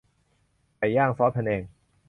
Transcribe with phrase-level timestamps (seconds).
[0.77, 1.61] ไก่ย่างซอสพะแนง